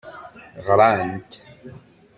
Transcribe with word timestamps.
Ɣrant. 0.65 1.31